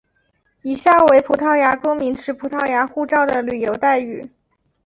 [0.63, 4.31] 以下为葡萄牙公民持葡萄牙护照的旅游待遇。